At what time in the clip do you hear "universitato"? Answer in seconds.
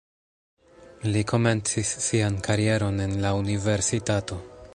3.45-4.45